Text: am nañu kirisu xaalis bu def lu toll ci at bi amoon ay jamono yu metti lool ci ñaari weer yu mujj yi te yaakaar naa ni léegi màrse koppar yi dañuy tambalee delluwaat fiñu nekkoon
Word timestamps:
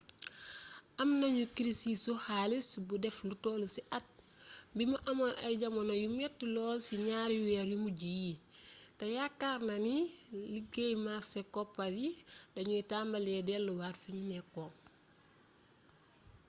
am 1.01 1.09
nañu 1.21 1.43
kirisu 1.55 2.11
xaalis 2.25 2.67
bu 2.87 2.93
def 3.03 3.17
lu 3.27 3.35
toll 3.43 3.63
ci 3.73 3.81
at 3.97 4.07
bi 4.75 4.83
amoon 5.09 5.33
ay 5.45 5.53
jamono 5.61 5.93
yu 6.03 6.09
metti 6.17 6.43
lool 6.55 6.77
ci 6.85 6.93
ñaari 7.07 7.37
weer 7.45 7.65
yu 7.71 7.77
mujj 7.85 8.01
yi 8.23 8.33
te 8.97 9.05
yaakaar 9.15 9.59
naa 9.67 9.81
ni 9.87 9.95
léegi 10.49 10.85
màrse 11.05 11.39
koppar 11.53 11.91
yi 12.01 12.09
dañuy 12.53 12.83
tambalee 12.89 13.45
delluwaat 13.47 13.95
fiñu 14.01 14.23
nekkoon 14.31 14.71